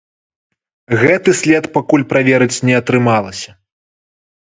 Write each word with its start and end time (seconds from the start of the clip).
Гэты 1.01 1.35
след 1.43 1.63
пакуль 1.77 2.09
праверыць 2.15 2.53
не 2.71 2.83
атрымалася. 2.83 3.51